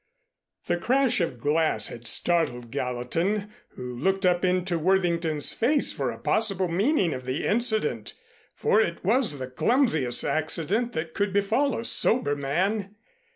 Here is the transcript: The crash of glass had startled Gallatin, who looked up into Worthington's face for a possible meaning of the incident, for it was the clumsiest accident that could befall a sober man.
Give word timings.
The 0.65 0.77
crash 0.77 1.21
of 1.21 1.37
glass 1.37 1.89
had 1.89 2.07
startled 2.07 2.71
Gallatin, 2.71 3.51
who 3.75 3.95
looked 3.95 4.25
up 4.25 4.43
into 4.43 4.79
Worthington's 4.79 5.53
face 5.53 5.93
for 5.93 6.09
a 6.09 6.17
possible 6.17 6.67
meaning 6.67 7.13
of 7.13 7.27
the 7.27 7.45
incident, 7.45 8.15
for 8.55 8.81
it 8.81 9.05
was 9.05 9.37
the 9.37 9.45
clumsiest 9.45 10.23
accident 10.23 10.93
that 10.93 11.13
could 11.13 11.31
befall 11.31 11.77
a 11.77 11.85
sober 11.85 12.35
man. 12.35 12.95